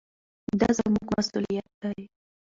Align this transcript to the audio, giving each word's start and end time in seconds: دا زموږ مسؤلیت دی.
دا 0.59 0.69
زموږ 0.79 1.05
مسؤلیت 1.15 1.69
دی. 1.81 2.01